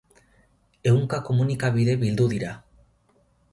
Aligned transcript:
Ehunka 0.91 1.19
komunikabide 1.27 1.97
bildu 2.05 2.29
dira. 2.35 2.57